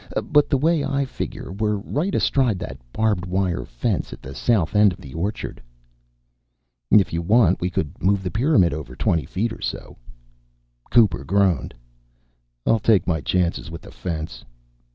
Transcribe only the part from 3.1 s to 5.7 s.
wire fence at the south end of the orchard."